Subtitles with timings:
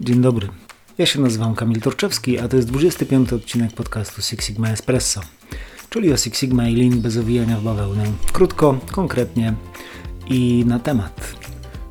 [0.00, 0.48] Dzień dobry.
[0.98, 5.20] Ja się nazywam Kamil Torczewski, a to jest 25 odcinek podcastu Six Sigma Espresso,
[5.90, 8.04] czyli o Six Sigma i Lean bez owijania w bawełnę.
[8.32, 9.54] Krótko, konkretnie
[10.26, 11.34] i na temat.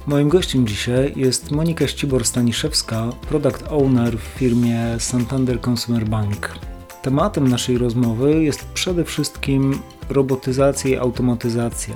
[0.06, 6.60] Moim gościem dzisiaj jest Monika Ścibor-Staniszewska, product owner w firmie Santander Consumer Bank.
[7.02, 9.80] Tematem naszej rozmowy jest przede wszystkim
[10.10, 11.96] robotyzacja i automatyzacja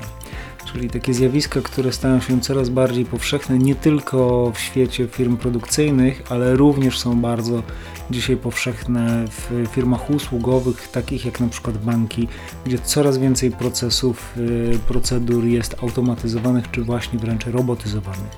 [0.74, 6.24] czyli takie zjawiska, które stają się coraz bardziej powszechne nie tylko w świecie firm produkcyjnych,
[6.30, 7.64] ale również są bardzo
[8.12, 12.28] dzisiaj powszechne w firmach usługowych, takich jak na przykład banki,
[12.66, 18.32] gdzie coraz więcej procesów, y, procedur jest automatyzowanych czy właśnie wręcz robotyzowanych.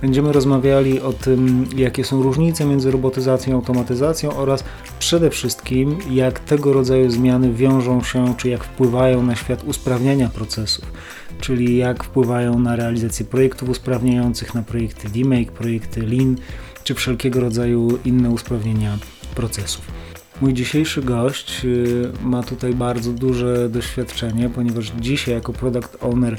[0.00, 4.64] Będziemy rozmawiali o tym, jakie są różnice między robotyzacją i automatyzacją oraz
[4.98, 10.84] przede wszystkim, jak tego rodzaju zmiany wiążą się, czy jak wpływają na świat usprawniania procesów,
[11.40, 16.36] czyli jak wpływają na realizację projektów usprawniających, na projekty DMake, projekty Lean,
[16.84, 18.98] czy wszelkiego rodzaju inne usprawnienia
[19.34, 19.84] procesów.
[20.40, 26.38] Mój dzisiejszy gość y, ma tutaj bardzo duże doświadczenie, ponieważ dzisiaj jako product owner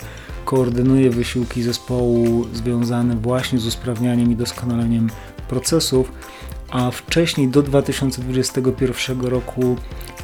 [0.50, 5.10] koordynuje wysiłki zespołu związane właśnie z usprawnianiem i doskonaleniem
[5.48, 6.12] procesów
[6.72, 9.76] a wcześniej do 2021 roku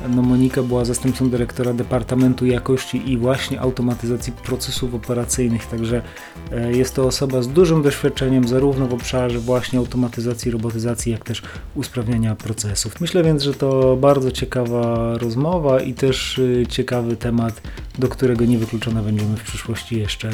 [0.10, 6.02] no Monika była zastępcą dyrektora Departamentu Jakości i właśnie automatyzacji procesów operacyjnych, także
[6.52, 11.42] e, jest to osoba z dużym doświadczeniem zarówno w obszarze właśnie automatyzacji, robotyzacji, jak też
[11.76, 13.02] usprawniania procesów.
[13.02, 17.62] Myślę więc, że to bardzo ciekawa rozmowa i też e, ciekawy temat,
[18.00, 20.30] do którego niewykluczone będziemy w przyszłości jeszcze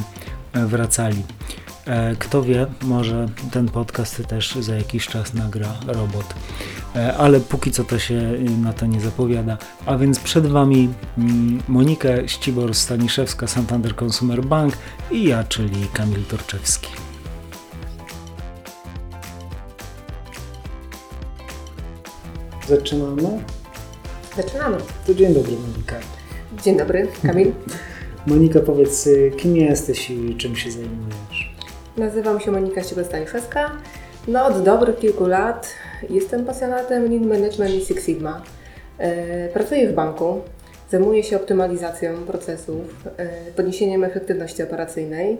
[0.53, 1.23] e, wracali.
[1.85, 6.33] E, kto wie, może ten podcast też za jakiś czas nagra robot.
[6.95, 8.21] E, ale póki co to się
[8.61, 9.57] na to nie zapowiada.
[9.85, 14.77] A więc przed Wami mm, Monika Ścibor-Staniszewska, Santander Consumer Bank
[15.11, 16.89] i ja, czyli Kamil Torczewski.
[22.67, 23.43] Zaczynamy?
[24.37, 24.77] Zaczynamy.
[25.07, 25.95] To dzień dobry Monika.
[26.63, 27.51] Dzień dobry, Kamil.
[28.27, 31.55] Monika, powiedz, kim jesteś i czym się zajmujesz?
[31.97, 33.71] Nazywam się Monika Ściego-Staniszewska.
[34.27, 35.69] No od dobrych kilku lat
[36.09, 38.41] jestem pasjonatem Lean Management i Six Sigma.
[38.97, 40.41] E, pracuję w banku,
[40.89, 45.37] zajmuję się optymalizacją procesów, e, podniesieniem efektywności operacyjnej,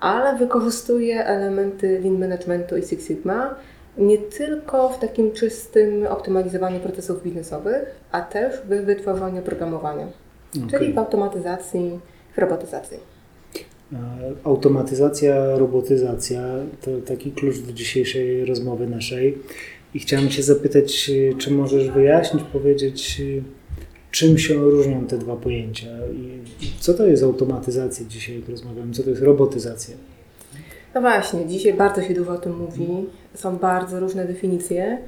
[0.00, 3.54] ale wykorzystuję elementy Lean Managementu i Six Sigma
[3.98, 10.06] nie tylko w takim czystym optymalizowaniu procesów biznesowych, a też w wytwarzaniu programowania,
[10.56, 10.78] okay.
[10.78, 11.98] czyli w automatyzacji,
[12.34, 12.98] w robotyzacji.
[14.44, 16.42] Automatyzacja, robotyzacja
[16.80, 19.38] to taki klucz do dzisiejszej rozmowy naszej.
[19.94, 23.22] I chciałem Cię zapytać, czy możesz wyjaśnić, powiedzieć,
[24.10, 25.88] czym się różnią te dwa pojęcia
[26.60, 29.94] i co to jest automatyzacja dzisiaj, jak rozmawiamy, co to jest robotyzacja?
[30.94, 32.86] No właśnie, dzisiaj bardzo się dużo o tym mówi,
[33.34, 34.98] są bardzo różne definicje.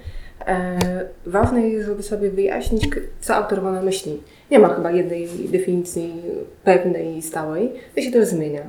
[0.47, 0.78] E,
[1.27, 2.89] ważne jest, żeby sobie wyjaśnić,
[3.21, 4.23] co autor ma na myśli.
[4.51, 6.23] Nie ma chyba jednej definicji
[6.65, 7.73] pewnej i stałej.
[7.95, 8.62] To się też zmienia.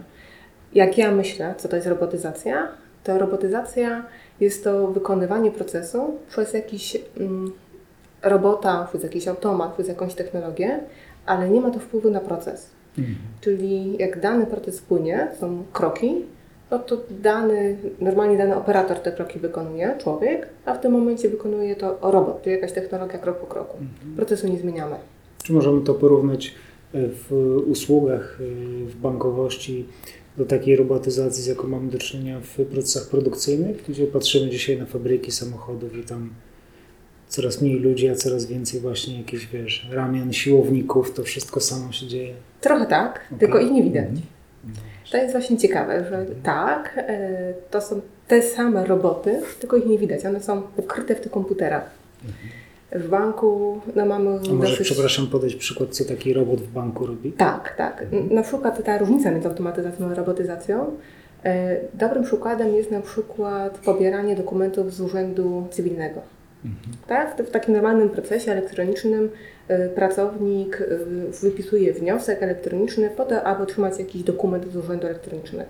[0.74, 2.68] Jak ja myślę, co to jest robotyzacja,
[3.04, 4.06] to robotyzacja
[4.40, 7.52] jest to wykonywanie procesu przez jakiś mm,
[8.24, 10.80] robota, przez jakiś automat, przez jakąś technologię,
[11.26, 12.70] ale nie ma to wpływu na proces.
[12.98, 13.18] Mhm.
[13.42, 16.26] Czyli jak dany proces płynie, są kroki,
[16.72, 21.76] no to dany, normalnie dany operator te kroki wykonuje, człowiek, a w tym momencie wykonuje
[21.76, 23.78] to robot, czyli jakaś technologia krok po kroku.
[23.78, 24.16] Mhm.
[24.16, 24.96] Procesu nie zmieniamy.
[25.44, 29.86] Czy możemy to porównać e, w usługach, e, w bankowości
[30.38, 34.86] do takiej robotyzacji, z jaką mamy do czynienia w procesach produkcyjnych, gdzie patrzymy dzisiaj na
[34.86, 36.30] fabryki samochodów i tam
[37.28, 42.08] coraz mniej ludzi, a coraz więcej właśnie jakichś, wiesz, ramion, siłowników, to wszystko samo się
[42.08, 42.34] dzieje.
[42.62, 43.40] Trochę tak, okay.
[43.40, 44.10] tylko ich nie widać.
[44.10, 44.91] Mm.
[45.12, 49.98] To jest właśnie ciekawe, że tak, e, to są te same roboty, tylko ich nie
[49.98, 50.26] widać.
[50.26, 51.90] One są ukryte w tych komputerach.
[52.26, 52.62] Mhm.
[53.06, 54.30] W banku no mamy...
[54.30, 54.88] A może, dosyć...
[54.88, 57.32] przepraszam, podać przykład, co taki robot w banku robi?
[57.32, 58.06] Tak, tak.
[58.32, 60.98] Na przykład ta różnica między automatyzacją a robotyzacją.
[61.44, 66.22] E, dobrym przykładem jest na przykład pobieranie dokumentów z urzędu cywilnego.
[66.66, 66.98] Mhm.
[67.08, 67.42] Tak?
[67.48, 69.30] W takim normalnym procesie elektronicznym
[69.68, 70.86] e, pracownik e,
[71.42, 75.69] wypisuje wniosek elektroniczny po to, aby otrzymać jakiś dokument z urzędu elektronicznego.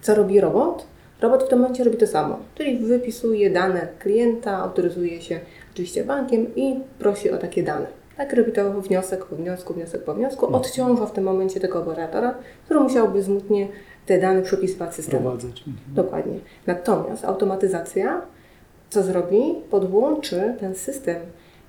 [0.00, 0.86] Co robi robot?
[1.20, 5.40] Robot w tym momencie robi to samo, czyli wypisuje dane klienta, autoryzuje się
[5.72, 7.86] oczywiście bankiem i prosi o takie dane.
[8.16, 10.62] Tak robi to wniosek po wniosku, wniosek po wniosku, mhm.
[10.62, 12.34] odciąża w tym momencie tego operatora,
[12.64, 13.68] który musiałby smutnie
[14.06, 15.22] te dane przepisywać systemu.
[15.22, 15.58] Prowadzić.
[15.58, 15.94] Mhm.
[15.94, 16.38] Dokładnie.
[16.66, 18.22] Natomiast automatyzacja
[18.94, 19.54] co zrobi?
[19.70, 21.16] Podłączy ten system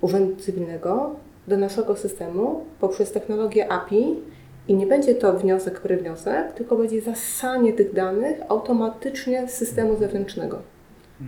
[0.02, 1.16] Urzędu Cywilnego
[1.48, 4.16] do naszego systemu poprzez technologię API
[4.68, 10.60] i nie będzie to wniosek wniosek, tylko będzie zasanie tych danych automatycznie z systemu zewnętrznego.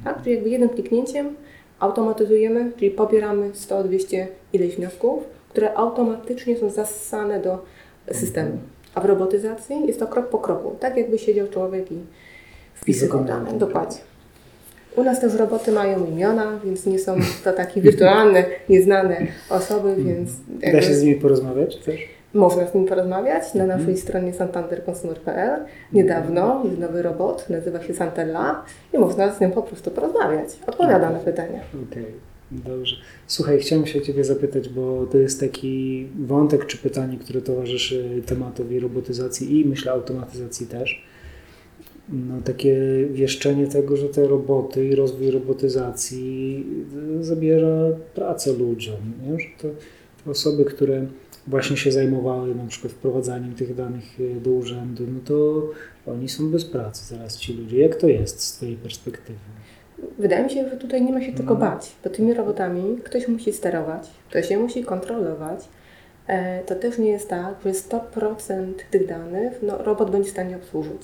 [0.03, 0.23] Tak?
[0.23, 1.35] Czyli jakby jednym kliknięciem
[1.79, 7.65] automatyzujemy, czyli pobieramy 100, 200 ileś wniosków, które automatycznie są zassane do
[8.11, 8.57] systemu.
[8.95, 11.99] A w robotyzacji jest to krok po kroku, tak jakby siedział człowiek i
[12.73, 13.53] wpisywał dane.
[13.53, 14.16] Dokładnie.
[14.97, 20.29] U nas też roboty mają imiona, więc nie są to takie wirtualne, nieznane osoby, więc
[20.73, 21.95] Da się z nimi porozmawiać też?
[22.33, 23.53] można z nimi porozmawiać.
[23.53, 25.59] Na naszej stronie santanderconsumer.pl
[25.93, 28.63] niedawno jest nowy robot, nazywa się Santella
[28.93, 30.49] i można z nim po prostu porozmawiać.
[30.67, 31.59] Odpowiada na pytania.
[31.91, 32.05] Okej,
[32.51, 32.95] dobrze.
[33.27, 38.79] Słuchaj, chciałem się Ciebie zapytać, bo to jest taki wątek czy pytanie, które towarzyszy tematowi
[38.79, 41.03] robotyzacji i myślę automatyzacji też.
[42.09, 42.75] No, takie
[43.11, 46.65] wieszczenie tego, że te roboty i rozwój robotyzacji
[47.19, 47.67] y, zabiera
[48.15, 48.95] pracę ludziom.
[49.25, 49.39] Nie?
[49.39, 49.67] Że to,
[50.23, 51.05] te osoby, które
[51.47, 55.63] właśnie się zajmowały na przykład wprowadzaniem tych danych y, do urzędu, no to
[56.11, 57.79] oni są bez pracy zaraz ci ludzie.
[57.79, 59.39] Jak to jest z Twojej perspektywy?
[60.19, 63.53] Wydaje mi się, że tutaj nie ma się tylko bać, bo tymi robotami ktoś musi
[63.53, 65.59] sterować, ktoś je musi kontrolować.
[66.27, 70.55] E, To też nie jest tak, że 100% tych danych no, robot będzie w stanie
[70.55, 71.01] obsłużyć.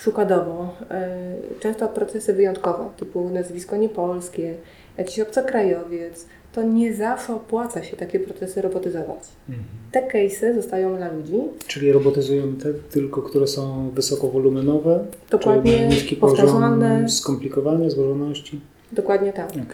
[0.00, 1.16] Przykładowo, e,
[1.60, 4.54] często procesy wyjątkowe, typu nazwisko niepolskie,
[4.98, 9.18] jakiś obcokrajowiec, to nie zawsze opłaca się takie procesy robotyzować.
[9.92, 11.36] Te case'y zostają dla ludzi,
[11.66, 16.90] Czyli robotyzujemy te tylko, które są wysokowolumenowe, Dokładnie, czyli niski powtarzalne.
[16.90, 18.60] poziom skomplikowania, złożoności.
[18.92, 19.50] dokładnie tak.
[19.50, 19.64] Okay.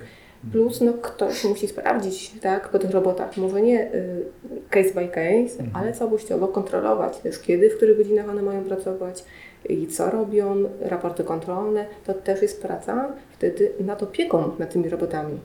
[0.53, 4.25] Plus no, ktoś musi sprawdzić tak, po tych robotach, może nie y,
[4.71, 5.71] case by case, Mhm.
[5.75, 9.25] ale całościowo kontrolować też, kiedy, w których godzinach one mają pracować
[9.69, 15.39] i co robią, raporty kontrolne, to też jest praca wtedy nad opieką nad tymi robotami.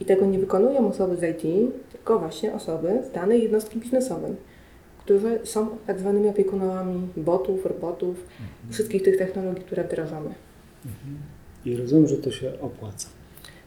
[0.00, 4.32] I tego nie wykonują osoby z IT, tylko właśnie osoby z danej jednostki biznesowej,
[4.98, 8.72] które są tak zwanymi opiekunami botów, robotów, Mhm.
[8.72, 10.30] wszystkich tych technologii, które wdrażamy.
[11.64, 13.08] I rozumiem, że to się opłaca.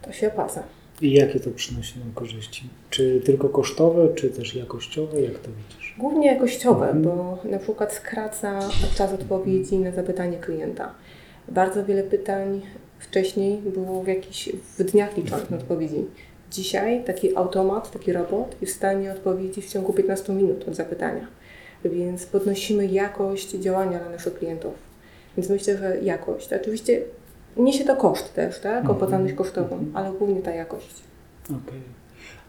[0.02, 0.64] To się opłaca.
[1.02, 2.70] I jakie to przynosi nam korzyści?
[2.90, 5.22] Czy tylko kosztowe, czy też jakościowe?
[5.22, 5.96] Jak to widzisz?
[5.98, 7.02] Głównie jakościowe, Mhm.
[7.04, 8.60] bo na przykład skraca
[8.96, 10.94] czas odpowiedzi na zapytanie klienta.
[11.50, 12.62] Bardzo wiele pytań
[13.00, 16.06] wcześniej było w jakichś w dniach liczonych na odpowiedzi.
[16.52, 21.28] Dzisiaj taki automat, taki robot jest w stanie odpowiedzieć w ciągu 15 minut od zapytania.
[21.86, 24.74] Więc podnosimy jakość działania dla naszych klientów.
[25.38, 26.54] Więc myślę, że jakość.
[26.54, 27.02] Oczywiście
[27.58, 28.78] niesie to koszt też, tak?
[28.78, 28.96] Mhm.
[28.96, 30.96] Opłacalność kosztową, ale głównie ta jakość.
[31.46, 31.82] Okej.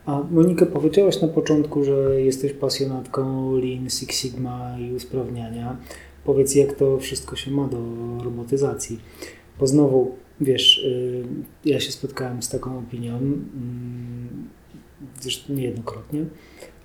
[0.06, 5.76] A Monika, powiedziałaś na początku, że jesteś pasjonatką Lean, Six Sigma i usprawniania.
[6.24, 7.78] Powiedz, jak to wszystko się ma do
[8.24, 9.00] robotyzacji.
[9.60, 11.24] Bo znowu, wiesz, y,
[11.64, 14.48] ja się spotkałem z taką opinią, mm,
[15.20, 16.24] zresztą niejednokrotnie,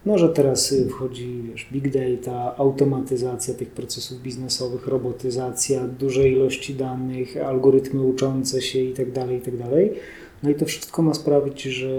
[0.06, 6.76] no, że teraz y, wchodzi wiesz, big data, automatyzacja tych procesów biznesowych, robotyzacja, duże ilości
[6.76, 9.66] danych, algorytmy uczące się itd., itd.
[10.44, 11.90] No i to wszystko ma sprawić, że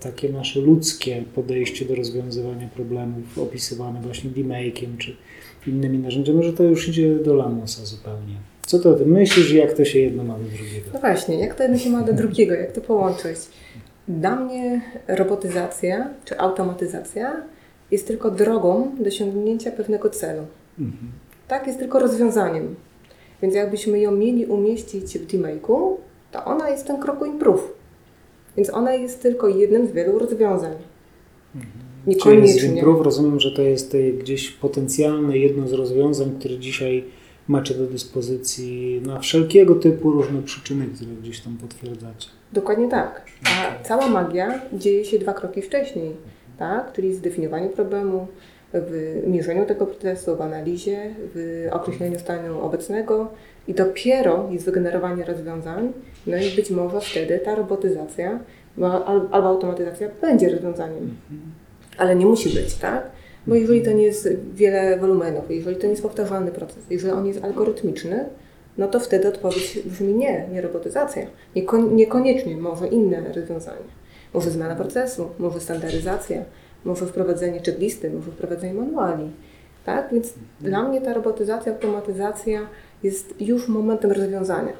[0.00, 5.16] takie nasze ludzkie podejście do rozwiązywania problemów opisywane właśnie D-Make'iem czy
[5.66, 8.34] innymi narzędziami, że to już idzie do lamusa zupełnie.
[8.66, 10.90] Co to ty myślisz, jak to się jedno ma do drugiego?
[10.94, 13.38] No właśnie, jak to jedno się ma do drugiego, jak to połączyć?
[14.08, 17.42] Dla mnie robotyzacja czy automatyzacja
[17.90, 20.42] jest tylko drogą do osiągnięcia pewnego celu.
[20.78, 21.12] Mhm.
[21.48, 22.74] Tak, jest tylko rozwiązaniem.
[23.42, 25.96] Więc jakbyśmy ją mieli umieścić w D-Make'u,
[26.32, 27.72] to ona jest w tym kroku improve.
[28.56, 30.72] Więc ona jest tylko jednym z wielu rozwiązań.
[31.52, 31.66] Czyli
[32.04, 32.68] z Niekoniecznie.
[32.68, 37.04] Improve rozumiem, że to jest gdzieś potencjalne jedno z rozwiązań, które dzisiaj
[37.48, 42.28] macie do dyspozycji na wszelkiego typu różne przyczyny, które gdzieś tam potwierdzacie.
[42.54, 43.22] Dokładnie tak.
[43.44, 46.16] A cała magia dzieje się dwa kroki wcześniej,
[46.58, 46.92] tak?
[46.92, 48.26] czyli w zdefiniowaniu problemu,
[48.74, 53.28] w mierzeniu tego procesu, w analizie, w określeniu stanu obecnego
[53.68, 55.92] i dopiero jest wygenerowanie rozwiązań,
[56.26, 58.38] no i być może wtedy ta robotyzacja
[58.76, 61.16] bo- al- albo automatyzacja będzie rozwiązaniem.
[61.98, 63.10] Ale nie musi być, tak?
[63.46, 67.26] Bo jeżeli to nie jest wiele wolumenów, jeżeli to nie jest powtarzalny proces, jeżeli on
[67.26, 68.24] jest algorytmiczny,
[68.78, 71.26] no to wtedy odpowiedź brzmi nie, nie robotyzacja.
[71.56, 73.86] Nieko- niekoniecznie, może inne rozwiązanie.
[74.34, 76.42] Może zmiana procesu, może standaryzacja,
[76.84, 79.30] może wprowadzenie checklisty, może wprowadzenie manuali.
[79.84, 80.08] Tak?
[80.12, 82.60] Więc dla mnie ta robotyzacja, automatyzacja
[83.02, 84.72] jest już momentem rozwiązania.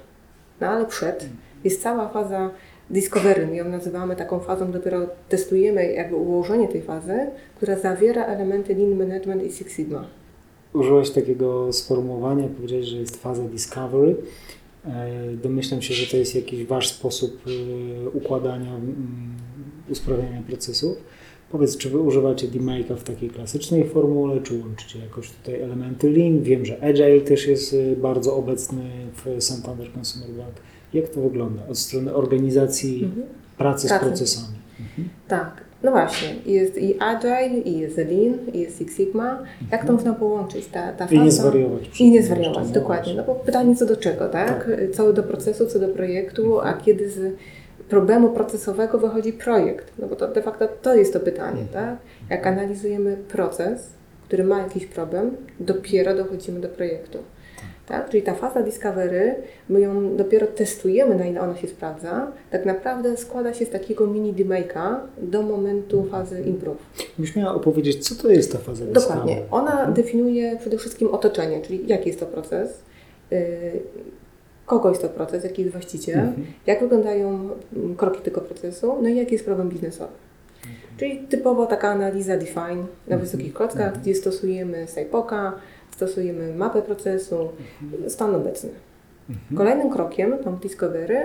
[0.61, 1.27] No ale przed
[1.65, 2.51] jest cała faza
[2.91, 8.75] discovery, my ją nazywamy taką fazą, dopiero testujemy jakby ułożenie tej fazy, która zawiera elementy
[8.75, 10.05] Lean Management i Six Sigma.
[10.75, 14.17] Użyłeś takiego sformułowania, powiedziałeś, że jest faza discovery.
[14.85, 15.11] E,
[15.43, 18.73] Domyślam się, że to jest jakiś wasz sposób e, układania,
[19.91, 20.97] usprawniania procesów.
[21.51, 26.43] Powiedz, czy Wy używacie DMake'a w takiej klasycznej formule, czy łączycie jakoś tutaj elementy Lean?
[26.43, 28.83] Wiem, że Agile też jest y, bardzo obecny
[29.25, 30.55] w Santander Consumer Bank.
[30.95, 33.27] Jak to wygląda od strony organizacji Mhm.
[33.59, 34.57] pracy z procesami?
[34.81, 35.09] Mhm.
[35.29, 36.29] Tak, no właśnie.
[36.47, 39.43] Jest i Agile, i jest Lean, i jest Six Sigma.
[39.73, 40.67] Jak to można połączyć?
[40.67, 42.01] Ta, ta I nie zwariować.
[42.01, 43.15] I nie zwariować, dokładnie.
[43.15, 44.71] No bo pytanie co do czego, tak?
[44.95, 47.37] Co do procesu, co do projektu, a kiedy z
[47.89, 49.93] problemu procesowego wychodzi projekt?
[49.99, 51.97] No bo to de facto to jest to pytanie, tak?
[52.31, 53.91] Jak analizujemy proces,
[54.27, 57.19] który ma jakiś problem, dopiero dochodzimy do projektu.
[57.87, 58.11] Tak?
[58.11, 59.35] Czyli ta faza discovery,
[59.69, 62.33] my ją dopiero testujemy, na ile ona się sprawdza.
[62.51, 66.79] Tak naprawdę składa się z takiego mini demake'a do momentu fazy improve.
[67.19, 69.35] Byś miała opowiedzieć, co to jest ta faza Dokładnie.
[69.35, 69.43] discovery?
[69.51, 72.83] Ona definiuje przede wszystkim otoczenie, czyli jaki jest to proces,
[73.31, 73.39] yy,
[74.67, 76.47] kogo jest to proces, jaki jest właściciel, Mhm.
[76.67, 80.13] jak wyglądają mm, kroki tego procesu, no i jaki jest problem biznesowy.
[80.97, 82.87] Czyli typowo taka analiza define Mhm.
[83.09, 85.53] na wysokich klockach, gdzie stosujemy SIPOKA,
[86.07, 87.49] stosujemy mapę procesu,
[88.09, 88.71] stan obecny.
[89.31, 89.57] Mhm.
[89.57, 91.21] Kolejnym krokiem tam Discovery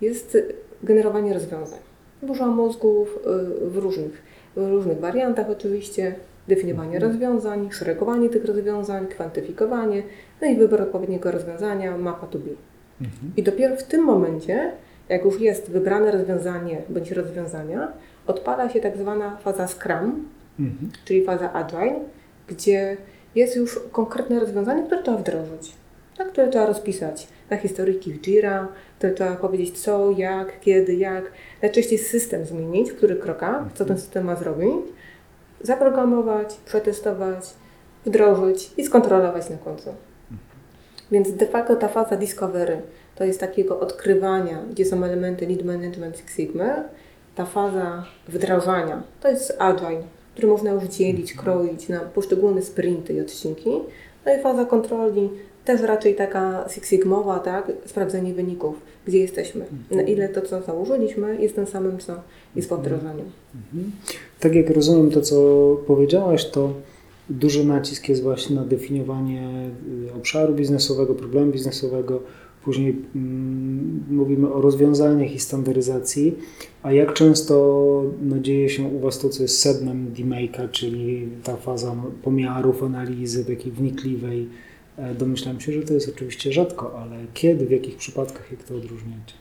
[0.00, 0.38] jest
[0.82, 1.78] generowanie rozwiązań.
[2.22, 3.18] Burza mózgów
[3.66, 4.22] y, w różnych,
[4.56, 6.14] w różnych wariantach oczywiście,
[6.48, 7.12] definiowanie Mhm.
[7.12, 10.02] rozwiązań, szeregowanie tych rozwiązań, kwantyfikowanie,
[10.42, 12.50] no i wybór odpowiedniego rozwiązania, mapa to be.
[13.00, 13.32] Mhm.
[13.36, 14.72] I dopiero w tym momencie,
[15.08, 17.92] jak już jest wybrane rozwiązanie bądź rozwiązania,
[18.26, 20.28] odpala się tak zwana faza Scrum,
[20.60, 20.90] Mhm.
[21.04, 22.00] czyli faza Agile,
[22.48, 22.96] gdzie
[23.34, 25.72] jest już konkretne rozwiązanie, które trzeba wdrożyć,
[26.18, 31.32] tak, które trzeba rozpisać na historyjki w Jira, które trzeba powiedzieć co, jak, kiedy, jak,
[31.62, 34.86] najczęściej system zmienić, w których krokach, co ten system ma zrobić,
[35.60, 37.44] zaprogramować, przetestować,
[38.06, 39.94] wdrożyć i skontrolować na końcu.
[41.10, 42.82] Więc de facto ta faza discovery
[43.14, 46.84] to jest takiego odkrywania, gdzie są elementy lead management Six Sigma.
[47.34, 50.02] Ta faza wdrażania to jest agile,
[50.34, 53.70] który można już dzielić, kroić na poszczególne sprinty i odcinki.
[54.26, 55.30] No i faza kontroli
[55.64, 57.72] też raczej taka Six Sigmowa, tak?
[57.86, 58.76] Sprawdzenie wyników,
[59.06, 62.14] gdzie jesteśmy, na ile to, co założyliśmy, jest tym samym, co
[62.56, 63.24] jest po wdrożeniu.
[63.54, 63.92] Mhm.
[64.40, 65.36] Tak jak rozumiem to, co
[65.86, 66.72] powiedziałaś, to
[67.30, 69.70] duży nacisk jest właśnie na definiowanie
[70.08, 72.20] y, obszaru biznesowego, problemu biznesowego.
[72.64, 76.34] Później mm, mówimy o rozwiązaniach i standaryzacji.
[76.82, 77.54] A jak często
[78.22, 83.44] no, dzieje się u Was to, co jest sednem DMake'a, czyli ta faza pomiarów, analizy
[83.44, 84.48] takiej wnikliwej?
[84.98, 88.74] E, Domyślam się, że to jest oczywiście rzadko, ale kiedy, w jakich przypadkach, jak to
[88.74, 89.34] odróżniacie?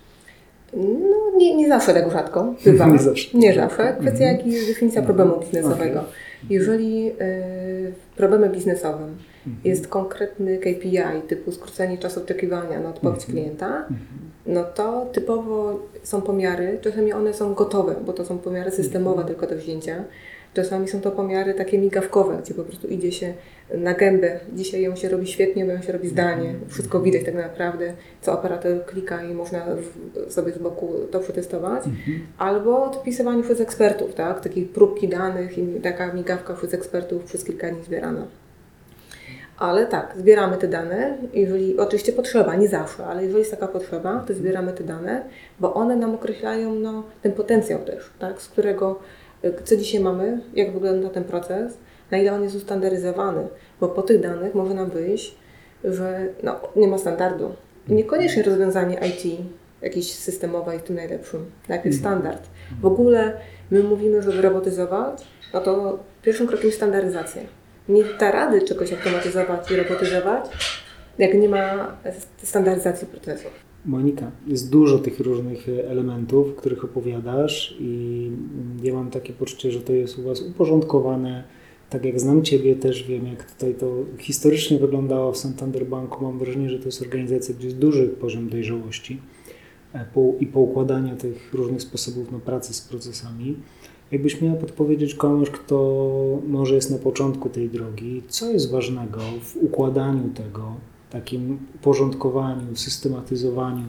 [0.77, 2.87] No, nie, nie zawsze tak rzadko bywa.
[2.93, 3.37] Nie zawsze.
[3.37, 3.95] Nie zawsze.
[3.99, 4.37] Kwestia, Mhm.
[4.37, 6.03] jaki jest definicja problemu biznesowego.
[6.50, 7.13] Jeżeli y,
[7.91, 9.62] w problemie biznesowym Mhm.
[9.65, 13.31] jest konkretny KPI typu skrócenie czasu oczekiwania na odpowiedź Mhm.
[13.31, 13.88] klienta,
[14.45, 19.27] no to typowo są pomiary, czasami one są gotowe, bo to są pomiary systemowe Mhm.
[19.27, 20.03] tylko do wzięcia.
[20.53, 23.33] Czasami są to pomiary takie migawkowe, gdzie po prostu idzie się
[23.77, 24.39] na gębę.
[24.53, 26.53] Dzisiaj ją się robi świetnie, bo ją się robi zdalnie.
[26.67, 29.65] Wszystko widać tak naprawdę, co operator klika i można
[30.29, 31.83] sobie z boku to przetestować.
[32.38, 34.41] Albo odpisywanie przez ekspertów, tak?
[34.41, 38.27] Takie próbki danych i taka migawka przez ekspertów przez kilka dni zbierana.
[39.57, 44.24] Ale tak, zbieramy te dane, jeżeli oczywiście potrzeba, nie zawsze, ale jeżeli jest taka potrzeba,
[44.27, 45.24] to zbieramy te dane,
[45.60, 49.00] bo one nam określają no, ten potencjał też, tak, z którego,
[49.63, 51.77] co dzisiaj mamy, jak wygląda ten proces,
[52.12, 53.47] na ile on jest ustandaryzowany,
[53.79, 55.35] bo po tych danych może nam wyjść,
[55.83, 57.53] że no, nie ma standardu.
[57.88, 59.39] Niekoniecznie rozwiązanie IT
[59.81, 62.50] jakieś systemowe jest tym najlepszym, najpierw standard.
[62.81, 63.38] W ogóle
[63.71, 67.41] my mówimy, żeby robotyzować, no to pierwszym krokiem jest standaryzacja.
[67.89, 70.45] Nie da rady czegoś automatyzować i robotyzować,
[71.17, 71.97] jak nie ma
[72.43, 73.51] standaryzacji procesów.
[73.85, 79.71] Monika, jest dużo tych różnych e, elementów, których opowiadasz i mm, ja mam takie poczucie,
[79.71, 81.43] że to jest u Was uporządkowane.
[81.89, 86.23] Tak jak znam Ciebie, też wiem, jak tutaj to historycznie wyglądało w Santander Banku.
[86.23, 89.19] Mam wrażenie, że to jest organizacja, gdzie jest duży poziom dojrzałości
[89.95, 90.05] e,
[90.39, 93.55] i poukładania tych różnych sposobów na pracę z procesami.
[94.11, 99.57] Jakbyś miała podpowiedzieć komuś, kto może jest na początku tej drogi, co jest ważnego w
[99.57, 100.75] układaniu tego,
[101.13, 103.84] takim porządkowaniu, systematyzowaniu.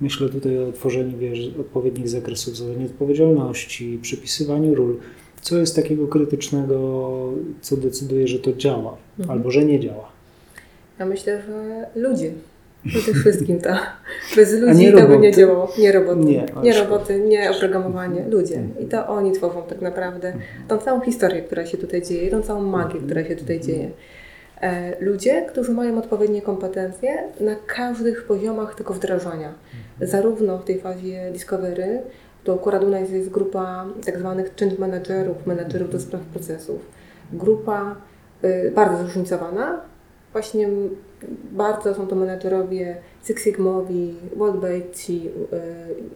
[0.00, 4.96] Myślę tutaj o tworzeniu wiesz, odpowiednich zakresów zadań odpowiedzialności, przypisywaniu ról.
[5.40, 7.10] Co jest takiego krytycznego,
[7.60, 9.38] co decyduje, że to działa Mhm.
[9.38, 10.08] albo że nie działa?
[10.98, 12.32] Ja myślę, że ludzie.
[12.86, 13.70] Przede wszystkim to.
[14.36, 15.72] Bez ludzi to by nie działało.
[15.78, 16.20] Nie roboty.
[16.24, 18.24] Nie, Nie, roboty, nie oprogramowanie.
[18.28, 18.62] Ludzie.
[18.82, 20.32] I to oni tworzą tak naprawdę
[20.68, 23.90] tą całą historię, która się tutaj dzieje, tą całą magię, która się tutaj dzieje.
[24.60, 29.52] E, Ludzie, którzy mają odpowiednie kompetencje na każdych poziomach tego wdrażania.
[30.00, 32.02] Zarówno w tej fazie discovery,
[32.44, 36.78] to u Coraduna jest, grupa tak zwanych change managerów, menadżerów do spraw procesów.
[37.32, 37.96] Grupa
[38.44, 39.80] y, bardzo zróżnicowana.
[40.32, 40.68] Właśnie
[41.52, 45.28] bardzo są to menadżerowie Six Sigmowi, White Belci,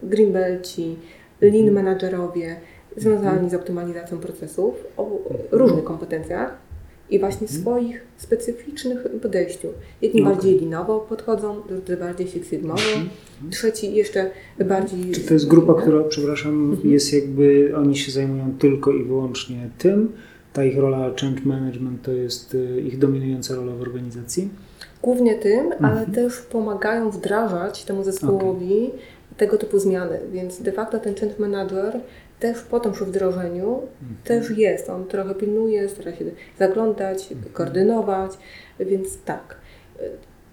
[0.03, 0.97] y, Green Belci,
[1.41, 2.55] Lean menadżerowie
[2.97, 5.09] związani z optymalizacją procesów o
[5.51, 6.64] różnych kompetencjach
[7.09, 9.67] i właśnie swoich specyficznych podejściu.
[10.01, 10.33] Jedni Okej.
[10.33, 12.81] bardziej linowo podchodzą, drudzy bardziej Six Sigmowo,
[13.51, 14.29] trzeci jeszcze
[14.65, 15.11] bardziej...
[15.11, 16.91] Czy to jest grupa, która, przepraszam, Mhm.
[16.93, 20.11] jest jakby, oni się zajmują tylko i wyłącznie tym?
[20.53, 24.49] Ta ich rola change management to jest y, ich dominująca rola w organizacji?
[25.01, 26.11] Głównie tym, ale Mhm.
[26.11, 28.91] też pomagają wdrażać temu zespołowi
[29.37, 30.19] tego typu zmiany.
[30.33, 31.99] Więc de facto ten change manager
[32.39, 34.17] też potem przy wdrożeniu Mhm.
[34.23, 34.89] też jest.
[34.89, 36.25] On trochę pilnuje, stara się
[36.59, 37.53] zaglądać, Mhm.
[37.53, 38.31] koordynować,
[38.79, 39.57] więc tak.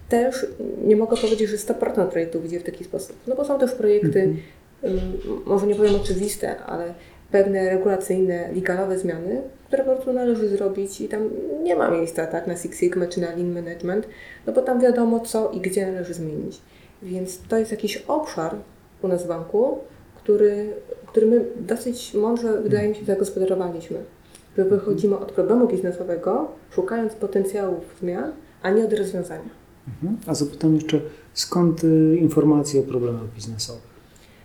[0.08, 0.46] Też
[0.84, 3.16] nie mogę powiedzieć, że 100% projektów idzie w taki sposób.
[3.26, 4.34] No bo są też projekty,
[4.82, 5.02] Mhm.
[5.46, 6.94] może nie powiem oczywiste, ale
[7.30, 11.30] pewne regulacyjne, legalowe zmiany, które po prostu należy zrobić i tam
[11.62, 14.08] nie ma miejsca tak, na Six Sigma czy na Lean Management,
[14.46, 16.60] no bo tam wiadomo co i gdzie należy zmienić.
[17.02, 18.54] Więc to jest jakiś obszar
[19.02, 19.78] u nas w banku,
[20.22, 20.72] który,
[21.06, 23.98] który my dosyć mądrze, wydaje mi się, zagospodarowaliśmy.
[24.58, 29.50] Że wychodzimy od problemu biznesowego, szukając potencjałów zmian, a nie od rozwiązania.
[29.88, 30.16] Mhm.
[30.26, 31.00] A zapytam jeszcze,
[31.34, 33.92] skąd y, informacje o problemach biznesowych?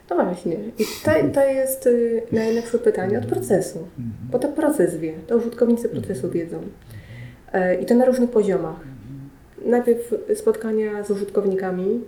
[0.10, 0.58] No właśnie.
[0.80, 3.80] I to, to jest y, najlepsze pytanie od procesu.
[4.32, 6.62] Bo to proces wie, to użytkownicy procesu wiedzą.
[7.54, 8.80] E, I to na różnych poziomach.
[9.66, 12.02] Najpierw spotkania z użytkownikami,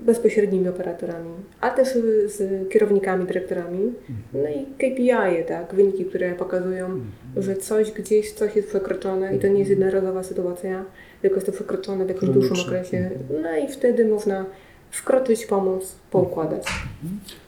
[0.00, 1.88] bezpośrednimi operatorami, ale też
[2.26, 3.92] z kierownikami, dyrektorami.
[4.32, 7.00] No i KPI, tak, wyniki, które pokazują,
[7.36, 10.84] że coś gdzieś, coś jest przekroczone i to nie jest jednorazowa sytuacja,
[11.22, 13.10] tylko jest to przekroczone w jakimś dłuższym okresie.
[13.42, 14.44] No i wtedy można
[14.90, 16.66] wkroczyć, pomóc, poukładać.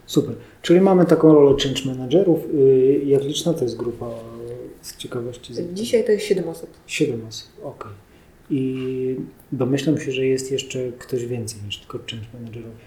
[0.06, 0.34] Super.
[0.62, 2.40] Czyli mamy taką rolę change managerów.
[2.54, 4.10] Y, Jak liczna to jest grupa y,
[4.82, 5.54] z ciekawości?
[5.72, 6.70] Dzisiaj to jest 7 osób.
[6.86, 7.92] Siedem osób, okej.
[8.50, 9.16] I
[9.52, 12.84] domyślam się, że jest jeszcze ktoś więcej niż tylko change managerowie.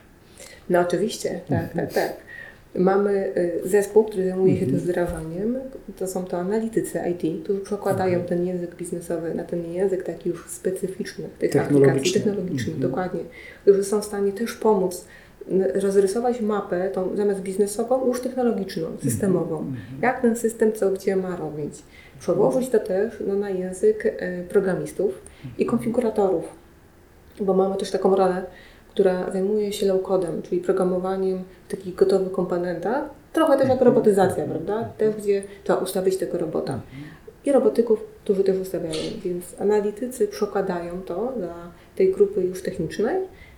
[0.69, 2.13] No oczywiście, tak, tak, tak.
[2.75, 3.33] Mamy
[3.65, 4.71] y, zespół, który zajmuje się Mhm.
[4.79, 5.55] też wdrażaniem.
[5.97, 8.27] To są to analitycy IT, którzy przekładają Mhm.
[8.29, 12.79] ten język biznesowy na ten język taki już specyficzny tych aplikacji technologicznych, Mhm.
[12.91, 13.19] dokładnie.
[13.61, 15.05] Którzy są w stanie też pomóc
[15.73, 19.57] rozrysować mapę, tą zamiast biznesową, już technologiczną, systemową.
[19.57, 19.77] Mhm.
[20.01, 21.73] Jak ten system co gdzie ma robić.
[22.19, 25.21] Przełożyć to też no, na język e, programistów
[25.57, 26.43] i konfiguratorów,
[27.39, 28.43] bo mamy też taką rolę,
[28.89, 34.89] która zajmuje się low-codem, czyli programowaniem w takich gotowych komponentach, trochę też jak robotyzacja, prawda?
[34.97, 36.79] Też, gdzie trzeba ustawić tego robota.
[37.45, 43.15] I robotyków, którzy też ustawiają, więc analitycy przekładają to dla tej grupy już technicznej.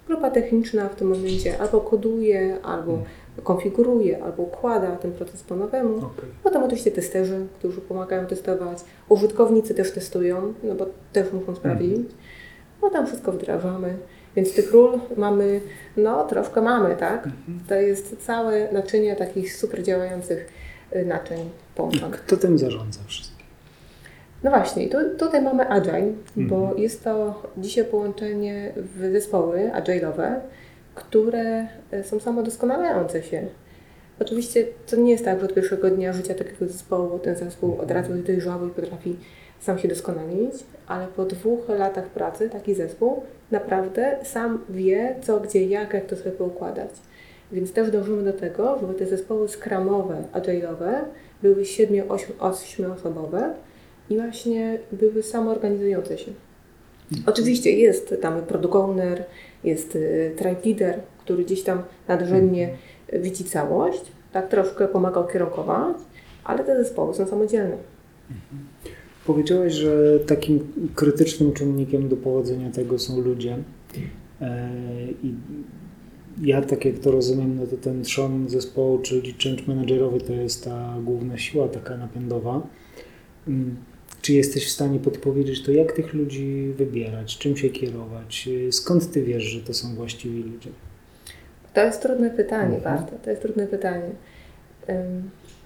[0.08, 3.04] Grupa techniczna w tym momencie albo koduje, albo
[3.44, 5.98] konfiguruje, albo układa ten proces po nowemu.
[5.98, 6.30] Okej.
[6.44, 8.78] Potem oczywiście testerzy, którzy pomagają testować.
[9.10, 12.08] Użytkownicy też testują, no bo też muszą sprawdzić.
[12.82, 13.98] No tam wszystko wdrażamy.
[14.36, 15.62] Więc tych ról mamy,
[15.98, 17.30] no troszkę mamy, tak?
[17.70, 20.50] To jest całe naczynie takich super działających
[20.96, 22.22] y, naczyń połączonych.
[22.22, 23.33] Kto tym zarządza wszystkim?
[24.44, 30.40] No właśnie, tu, tutaj mamy Agile, bo jest to dzisiaj połączenie w zespoły agile'owe,
[30.96, 33.48] które e, są samodoskonalające się.
[34.20, 37.92] Oczywiście to nie jest tak, że od pierwszego dnia życia takiego zespołu ten zespół od
[37.92, 39.16] razu jest dojrzały i potrafi
[39.60, 40.54] sam się doskonalić,
[40.88, 46.16] ale po dwóch latach pracy taki zespół naprawdę sam wie, co, gdzie, jak, jak to
[46.16, 46.90] sobie poukładać.
[47.52, 50.94] Więc też dążymy do tego, żeby te zespoły skramowe, agile'owe
[51.42, 53.54] były 7-8 osobowe
[54.10, 56.32] i właśnie były samoorganizujące się.
[57.26, 59.26] Oczywiście jest tam product owner,
[59.64, 62.70] jest y, tribe leader, który gdzieś tam nadrzędnie
[63.14, 65.98] widzi całość, tak troszkę pomagał kierunkować,
[66.44, 67.78] ale te zespoły są samodzielne.
[69.26, 70.60] Powiedziałeś, że takim
[70.96, 73.58] krytycznym czynnikiem do powodzenia tego są ludzie.
[74.42, 74.70] E,
[75.24, 75.34] I
[76.42, 80.64] ja, tak jak to rozumiem, no to ten trzon zespołu, czyli change managerowy, to jest
[80.64, 82.62] ta główna siła taka napędowa.
[84.24, 88.50] Czy jesteś w stanie podpowiedzieć to, jak tych ludzi wybierać, czym się kierować?
[88.72, 90.70] Skąd ty wiesz, że to są właściwi ludzie?
[91.74, 93.04] To jest trudne pytanie, Mhm.
[93.24, 94.10] To jest trudne pytanie.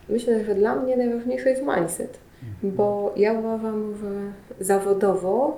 [0.10, 2.18] Myślę, że dla mnie najważniejszy jest mindset,
[2.64, 4.32] bo ja uważam, że
[4.66, 5.56] zawodowo,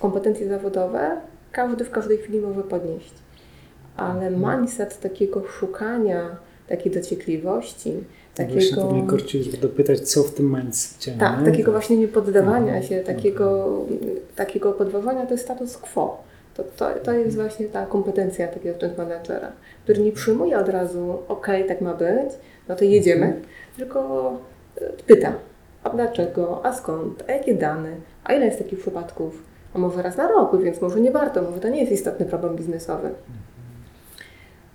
[0.00, 1.20] kompetencje zawodowe
[1.52, 3.14] każdy w każdej chwili może podnieść,
[3.96, 4.58] ale Mhm.
[4.60, 6.36] mindset takiego szukania,
[6.68, 7.92] takiej dociekliwości,
[8.38, 9.10] Tak Właśnie to mnie takiego...
[9.16, 11.12] korci, żeby dopytać, co w tym mindsetie.
[11.18, 11.44] Tak, nie?
[11.50, 12.82] takiego właśnie niepoddawania Mhm.
[12.82, 13.78] się, takiego,
[14.36, 16.22] takiego podważania to jest status quo.
[16.54, 19.52] To, to, to jest właśnie ta kompetencja takiego change managera,
[19.84, 22.30] który nie przyjmuje od razu, ok, tak ma być,
[22.68, 23.40] no to jedziemy,
[23.76, 24.32] tylko
[24.80, 25.32] e, pyta,
[25.84, 27.90] a dlaczego, a skąd, a jakie dane,
[28.24, 29.42] a ile jest takich przypadków,
[29.74, 32.56] a może raz na rok, więc może nie warto, może to nie jest istotny problem
[32.56, 33.10] biznesowy.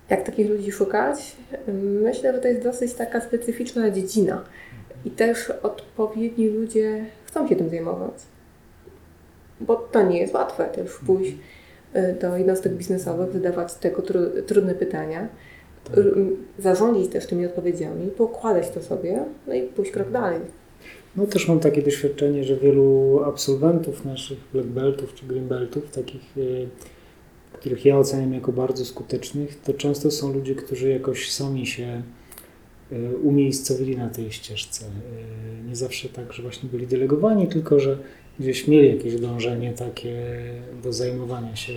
[0.09, 1.35] Jak takich ludzi szukać?
[2.01, 4.43] Myślę, że to jest dosyć taka specyficzna dziedzina
[5.05, 8.13] i też odpowiedni ludzie chcą się tym zajmować.
[9.61, 11.31] Bo to nie jest łatwe też pójść
[11.95, 15.27] y, do jednostek biznesowych, zadawać tego tru- trudne pytania,
[15.97, 16.15] r-
[16.59, 20.39] zarządzić też tymi odpowiedziami, pokładać to sobie, no i pójść krok dalej.
[21.15, 26.37] No też mam takie doświadczenie, że wielu absolwentów naszych black beltów czy green beltów, takich,
[26.37, 26.67] y,
[27.63, 32.01] których ja oceniam jako bardzo skutecznych, to często są ludzie, którzy jakoś sami się
[32.91, 34.85] y, umiejscowili na tej ścieżce.
[34.85, 37.97] Y, Nie zawsze tak, że właśnie byli delegowani, tylko że
[38.39, 40.43] gdzieś mieli jakieś dążenie takie
[40.83, 41.73] do zajmowania się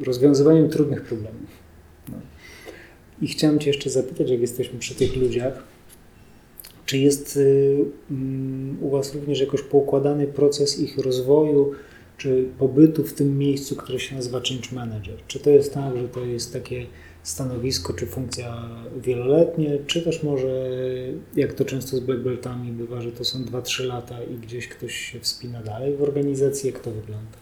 [0.00, 1.50] rozwiązywaniem trudnych problemów.
[2.08, 2.16] No.
[3.22, 5.62] I chciałem Cię jeszcze zapytać, jak jesteśmy przy tych ludziach,
[6.86, 11.72] czy jest y, mm, u Was również jakoś poukładany proces ich rozwoju,
[12.20, 15.14] czy pobytu w tym miejscu, które się nazywa Change Manager?
[15.26, 16.86] Czy to jest tak, że to jest takie
[17.22, 20.70] stanowisko, czy funkcja wieloletnie, czy też może,
[21.36, 24.94] jak to często z Black Beltami bywa, że to są 2-3 lata i gdzieś ktoś
[24.94, 27.38] się wspina dalej w organizacji, jak to wygląda?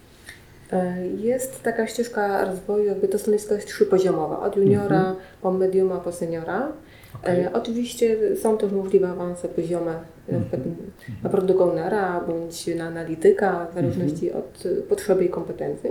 [0.73, 6.13] E, Jest taka ścieżka rozwoju, jakby to stanowisko jest trzypoziomowe, od juniora po mediuma po
[6.13, 6.73] seniora.
[7.15, 7.41] Okej.
[7.41, 9.95] E, oczywiście są też możliwe awanse poziome
[10.29, 10.63] na przykład
[11.23, 15.91] na product ownera bądź na analityka, w zależności od y, potrzeby i kompetencji.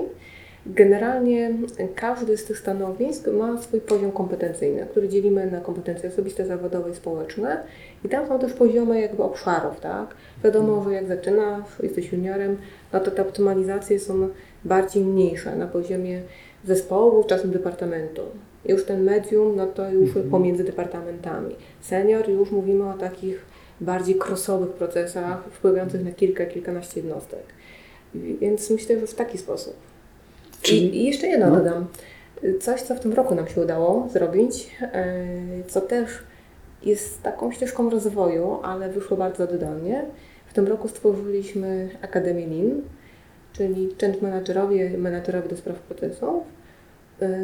[0.66, 1.52] Generalnie
[1.96, 6.96] każdy z tych stanowisk ma swój poziom kompetencyjny, który dzielimy na kompetencje osobiste, zawodowe i
[6.96, 7.64] społeczne.
[8.06, 10.16] I tam są też poziomy jakby obszarów, tak?
[10.44, 12.58] Wiadomo, że jak zaczynasz, jesteś juniorem,
[12.94, 14.30] no to te optymalizacje są
[14.66, 16.22] bardziej mniejsze na poziomie
[16.66, 18.22] zespołu, czasem departamentu.
[18.68, 21.56] Już ten medium, no to już pomiędzy departamentami.
[21.82, 23.46] Senior już mówimy o takich
[23.82, 27.44] bardziej crossowych procesach wpływających na kilka, kilkanaście jednostek.
[28.16, 29.74] Więc myślę, że w taki sposób.
[30.62, 31.56] Czyli- I, I jeszcze jedno no.
[31.56, 31.88] dodam.
[32.60, 35.16] Coś, co w tym roku nam się udało zrobić, e,
[35.68, 36.10] co też
[36.84, 40.06] jest taką ścieżką rozwoju, ale wyszło bardzo oddolnie.
[40.48, 42.82] W tym roku stworzyliśmy Akademię Lean,
[43.54, 46.44] czyli change managerowie, menadżerowie do spraw procesów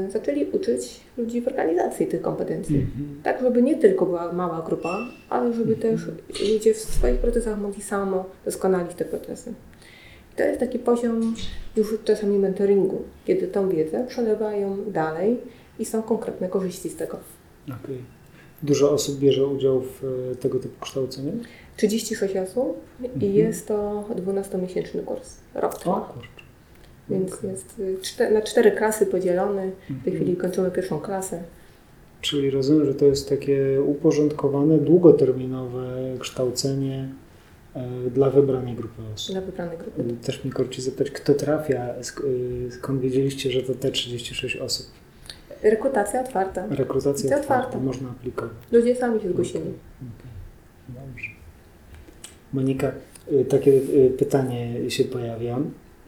[0.10, 2.76] zaczęli uczyć ludzi w organizacji tych kompetencji.
[2.76, 3.20] Mhm.
[3.24, 6.02] Tak, żeby nie tylko była mała grupa, ale żeby też
[6.54, 9.54] ludzie w swoich procesach mogli samo doskonalić te procesy.
[10.34, 11.36] I to jest taki poziom
[11.76, 15.38] już czasami mentoringu, kiedy tą wiedzę przelewają dalej
[15.80, 17.18] i są konkretne korzyści z tego.
[17.66, 17.98] Okej.
[18.64, 21.32] Dużo osób bierze udział w e, tego typu kształceniu?
[21.78, 22.78] 36 osób
[23.22, 26.43] i jest to 12-miesięczny kurs, rok O kurczę.
[27.10, 27.80] Więc jest
[28.22, 29.72] y, na cztery klasy podzielony.
[29.90, 31.44] W tej chwili kończymy pierwszą klasę.
[32.22, 35.88] Czyli rozumiem, że to jest takie uporządkowane, długoterminowe
[36.20, 37.10] kształcenie
[37.76, 39.32] e, dla wybranej grupy osób.
[39.36, 40.02] Dla wybranej grupy.
[40.02, 42.04] E, Też mnie korci zapytać, kto trafia, e,
[42.72, 44.86] skąd wiedzieliście, że to te 36 osób?
[45.64, 46.68] Rekrutacja otwarta.
[46.70, 47.80] Rekrutacja otwarta, otwarte.
[47.80, 48.52] można aplikować.
[48.72, 49.60] Ludzie sami się zgłosili.
[49.60, 50.34] Okej,
[50.90, 51.28] Dobrze.
[52.54, 52.92] Monika,
[53.32, 55.60] y, takie y, pytanie się pojawia,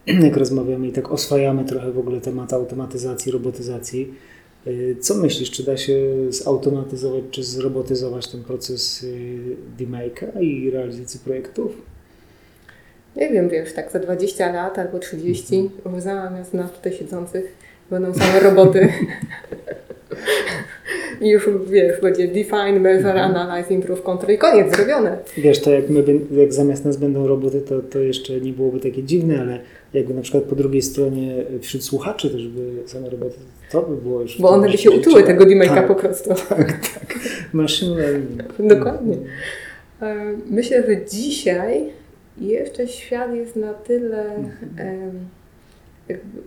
[0.06, 4.14] jak rozmawiamy i tak oswajamy trochę w ogóle temat automatyzacji, robotyzacji.
[4.66, 5.96] Y, Co myślisz, czy da się
[6.28, 9.38] zautomatyzować, czy zrobotyzować ten proces y,
[9.78, 11.72] demake'a i realizacji projektów?
[13.16, 17.56] Nie wiem, wiesz, tak za 20 lat albo 30 już zamiast nas tutaj siedzących
[17.90, 18.88] będą same roboty.
[21.20, 25.18] I już wiesz, będzie define, measure, analyze, improve, control i koniec, zrobione.
[25.36, 29.02] Wiesz, to jak, my, jak zamiast nas będą roboty, to, to jeszcze nie byłoby takie
[29.02, 29.58] dziwne, ale
[29.94, 33.36] jakby na przykład po drugiej stronie wśród słuchaczy też by same roboty,
[33.70, 34.40] to by było już...
[34.40, 36.30] Bo one by się uczyły tego demake'a po prostu.
[36.48, 37.18] Tak, tak.
[37.96, 38.42] Learning.
[38.58, 39.16] Dokładnie.
[40.02, 41.84] E, Myślę, że dzisiaj
[42.40, 44.24] jeszcze świat jest na tyle
[44.78, 45.12] jakby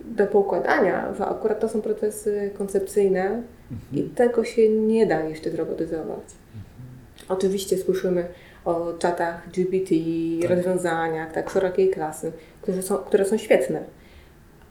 [0.05, 3.41] do poukładania, że akurat to są procesy koncepcyjne
[3.93, 6.19] i tego się nie da jeszcze zrobotyzować.
[7.29, 8.25] Oczywiście słyszymy
[8.65, 9.95] o czatach GPT,
[10.41, 10.49] Tak.
[10.49, 13.83] rozwiązaniach tak szerokiej klasy, które są, które są świetne.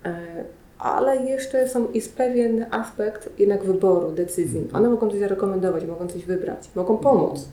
[0.04, 0.16] E,
[0.78, 4.60] Ale jeszcze są, jest pewien aspekt jednak wyboru, decyzji.
[4.60, 4.76] Mhm.
[4.84, 7.48] One mogą coś zarekomendować, mogą coś wybrać, mogą pomóc.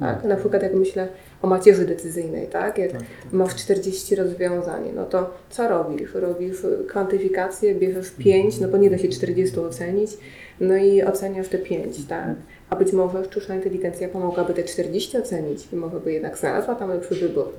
[0.00, 0.24] Tak?
[0.24, 1.08] Na przykład jak myślę
[1.42, 2.78] o macierzy decyzyjnej, tak?
[2.78, 3.32] Jak Tak, tak.
[3.32, 6.14] masz 40 rozwiązań, no to co robisz?
[6.14, 6.56] Robisz
[6.88, 10.10] kwantyfikację, bierzesz 5, no bo nie da się 40 ocenić,
[10.60, 12.34] no i oceniasz te 5, tak?
[12.70, 16.88] A być może sztuczna inteligencja pomogłaby te 40 ocenić i może by jednak znalazła tam
[16.90, 17.52] lepszy wybór.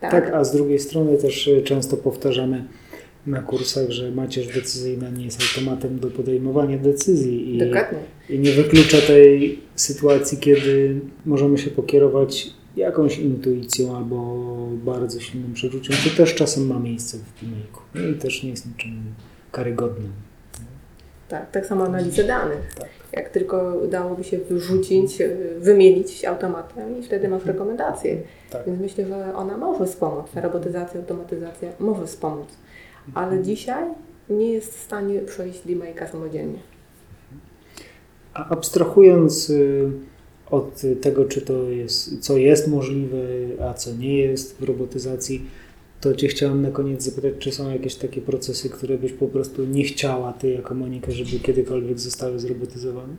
[0.00, 0.10] Tak?
[0.10, 2.64] Tak, a z drugiej strony też y, często powtarzamy
[3.26, 7.98] na kursach, że macierz decyzyjna nie jest automatem do podejmowania decyzji i, Dokładnie.
[8.28, 14.46] i nie wyklucza tej sytuacji, kiedy możemy się pokierować jakąś intuicją albo
[14.84, 17.80] bardzo silnym przeczuciem, co też czasem ma miejsce w filmiku.
[17.94, 19.02] No i też nie jest niczym
[19.52, 20.12] karygodnym.
[21.28, 22.74] Tak, tak samo analiza danych.
[22.78, 22.88] Tak.
[23.12, 25.18] Jak tylko dałoby się wyrzucić,
[25.58, 28.16] wymienić automatem i wtedy masz rekomendacje.
[28.50, 28.66] Tak.
[28.66, 30.26] Więc myślę, że ona może wspomóc.
[30.34, 32.48] Ta robotyzacja, automatyzacja może wspomóc.
[33.14, 33.84] Ale dzisiaj
[34.30, 36.58] nie jest w stanie przejść DMake'a samodzielnie.
[38.34, 39.90] A abstrahując y,
[40.50, 43.18] od tego, czy to jest, co jest możliwe,
[43.70, 45.46] a co nie jest w robotyzacji,
[46.00, 49.64] to Cię chciałam na koniec zapytać, czy są jakieś takie procesy, które byś po prostu
[49.64, 53.14] nie chciała Ty jako Monika, żeby kiedykolwiek zostały zrobotyzowane?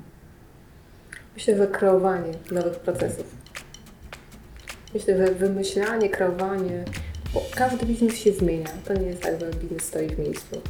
[1.36, 3.26] Myślę, że kreowanie nowych procesów.
[4.94, 6.86] Myślę, że wymyślanie, kreowanie,
[7.34, 8.68] bo każdy biznes się zmienia.
[8.86, 10.62] To nie jest tak, że biznes stoi w miejscu.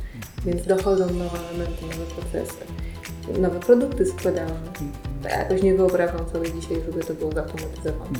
[0.46, 2.64] Więc dochodzą nowe elementy, nowe procesy,
[3.42, 4.54] nowe produkty sprzedaży.
[5.24, 8.20] To ja jakoś nie wyobrażam sobie dzisiaj, żeby to było zautomatyzowane.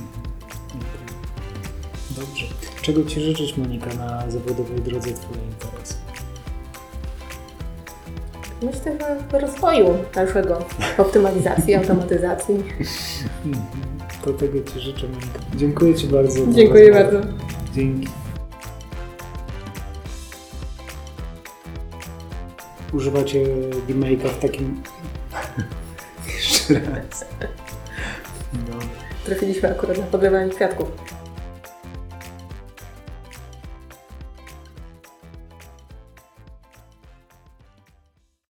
[2.16, 2.46] Dobrze.
[2.82, 5.94] Czego Ci życzyć, Monika, na zawodowej drodze Twojej interesy?
[8.62, 8.98] Myślę,
[9.32, 10.66] że rozwoju naszego,
[10.98, 12.56] optymalizacji, automatyzacji.
[13.46, 13.66] Mhm.
[14.26, 15.40] To tego Ci życzę, Monika.
[15.56, 16.52] Dziękuję Ci bardzo.
[16.52, 17.22] Dziękuję bardzo.
[17.76, 18.23] Dzięki.
[22.94, 23.46] Używacie
[23.88, 24.84] demake'a w takim...
[26.28, 27.26] Jeszcze raz.
[28.54, 28.80] No.
[29.26, 30.88] Trafiliśmy akurat na podlewanie kwiatków.